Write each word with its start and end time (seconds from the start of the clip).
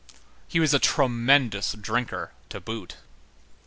He 0.47 0.59
was 0.59 0.73
a 0.73 0.79
tremendous 0.79 1.73
drinker 1.73 2.31
to 2.49 2.59
boot. 2.59 2.95